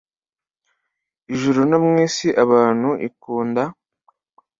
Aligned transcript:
ijuru. 1.33 1.59
no 1.69 1.77
mu 1.83 1.91
nsi 2.05 2.27
abantu 2.43 2.89
ikunda 3.07 3.63